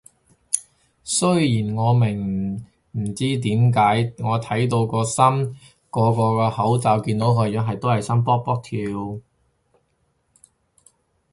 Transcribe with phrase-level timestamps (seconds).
[1.03, 1.27] 雖
[1.59, 2.57] 然我明
[2.93, 9.21] 點解驚，我睇到個個冇口罩見晒樣都心肝卜卜跳